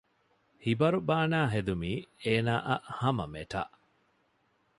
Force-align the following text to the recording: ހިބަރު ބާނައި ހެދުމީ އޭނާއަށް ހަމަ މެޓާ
ހިބަރު 0.63 0.99
ބާނައި 1.07 1.49
ހެދުމީ 1.53 1.91
އޭނާއަށް 2.23 2.85
ހަމަ 2.99 3.25
މެޓާ 3.33 3.61